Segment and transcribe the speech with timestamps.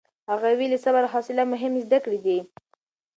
[0.31, 2.39] هغې ویلي، صبر او حوصله مهمې زده کړې دي.